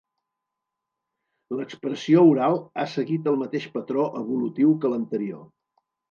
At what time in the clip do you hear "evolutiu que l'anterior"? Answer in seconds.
4.23-5.45